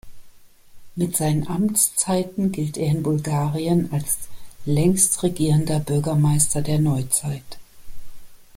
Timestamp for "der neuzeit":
6.63-7.59